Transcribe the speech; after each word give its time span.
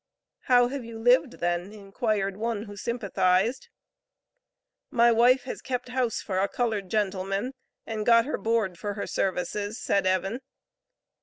"How 0.45 0.69
have 0.69 0.83
you 0.83 0.97
lived 0.97 1.33
then?" 1.33 1.71
inquired 1.71 2.35
one 2.35 2.63
who 2.63 2.75
sympathized. 2.75 3.69
"My 4.89 5.11
wife 5.11 5.43
has 5.43 5.61
kept 5.61 5.89
house 5.89 6.23
for 6.23 6.39
a 6.39 6.47
colored 6.47 6.89
gentleman, 6.89 7.53
and 7.85 8.03
got 8.03 8.25
her 8.25 8.39
board 8.39 8.79
for 8.79 8.95
her 8.95 9.05
services," 9.05 9.79
said 9.79 10.07
Evan. 10.07 10.39